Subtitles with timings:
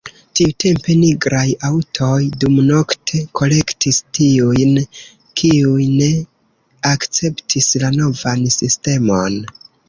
[0.37, 2.13] Tiutempe nigraj aŭtoj
[2.43, 4.71] dumnokte kolektis tiujn,
[5.43, 6.09] kiuj ne
[6.93, 9.39] akceptis la novan sistemon.